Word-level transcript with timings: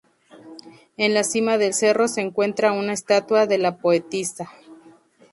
En 0.97 1.13
la 1.13 1.23
cima 1.23 1.59
del 1.59 1.75
cerro 1.75 2.07
se 2.07 2.21
encuentra 2.21 2.71
una 2.71 2.91
estatua 2.91 3.45
de 3.45 3.59
la 3.59 3.77
poetisa. 3.77 4.49